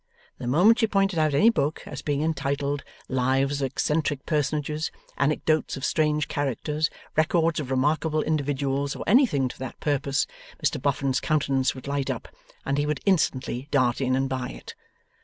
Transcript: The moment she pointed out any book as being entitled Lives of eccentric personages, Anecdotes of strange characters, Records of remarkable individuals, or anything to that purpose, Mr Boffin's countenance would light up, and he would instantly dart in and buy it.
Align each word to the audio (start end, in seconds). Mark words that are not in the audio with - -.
The 0.39 0.47
moment 0.47 0.79
she 0.79 0.87
pointed 0.87 1.19
out 1.19 1.35
any 1.35 1.51
book 1.51 1.83
as 1.85 2.01
being 2.01 2.23
entitled 2.23 2.83
Lives 3.07 3.61
of 3.61 3.67
eccentric 3.67 4.25
personages, 4.25 4.89
Anecdotes 5.19 5.77
of 5.77 5.85
strange 5.85 6.27
characters, 6.27 6.89
Records 7.15 7.59
of 7.59 7.69
remarkable 7.69 8.23
individuals, 8.23 8.95
or 8.95 9.03
anything 9.05 9.47
to 9.47 9.59
that 9.59 9.79
purpose, 9.79 10.25
Mr 10.65 10.81
Boffin's 10.81 11.19
countenance 11.19 11.75
would 11.75 11.85
light 11.85 12.09
up, 12.09 12.27
and 12.65 12.79
he 12.79 12.87
would 12.87 13.01
instantly 13.05 13.67
dart 13.69 14.01
in 14.01 14.15
and 14.15 14.27
buy 14.27 14.49
it. 14.49 14.73